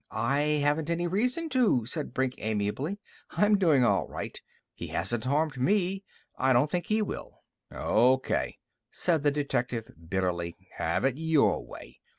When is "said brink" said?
1.85-2.33